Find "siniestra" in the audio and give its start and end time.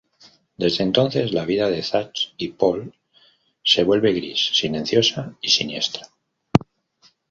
5.49-6.07